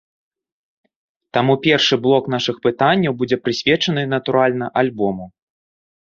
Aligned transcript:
Таму 1.37 1.53
першы 1.65 1.95
блок 2.05 2.23
нашых 2.35 2.55
пытанняў 2.65 3.13
будзе 3.19 3.37
прысвечаны, 3.47 4.01
натуральна, 4.15 4.71
альбому. 4.83 5.25